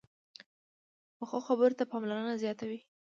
پخو 1.17 1.37
خبرو 1.47 1.77
ته 1.79 1.83
پاملرنه 1.91 2.33
زیاته 2.43 2.65
وي 2.69 2.79